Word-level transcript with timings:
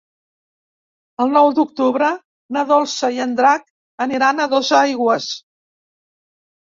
El 1.25 1.33
nou 1.33 1.49
d'octubre 1.57 2.07
na 2.57 2.63
Dolça 2.71 3.09
i 3.17 3.21
en 3.25 3.35
Drac 3.41 3.67
aniran 4.07 4.39
a 4.39 4.49
Dosaigües. 4.55 5.29